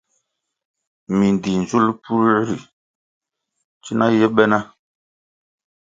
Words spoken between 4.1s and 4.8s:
ye be na.